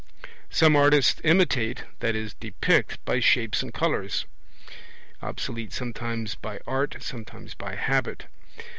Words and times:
Some 0.49 0.75
artists 0.75 1.21
imitate 1.23 1.83
(i.e. 2.01 2.31
depict) 2.39 3.05
by 3.05 3.19
shapes 3.19 3.61
and 3.61 3.71
colours. 3.71 4.25
(Obs. 5.21 5.47
sometimes 5.69 6.33
by 6.33 6.59
art, 6.65 6.95
sometimes 7.01 7.53
by 7.53 7.75
habit.) 7.75 8.25